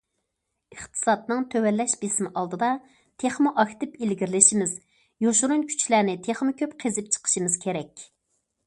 [0.75, 2.69] ئىقتىسادنىڭ تۆۋەنلەش بېسىمى ئالدىدا
[3.25, 4.75] تېخىمۇ ئاكتىپ ئىلگىرىلىشىمىز،
[5.29, 8.11] يوشۇرۇن كۈچلەرنى تېخىمۇ كۆپ قېزىپ چىقىشىمىز كېرەك.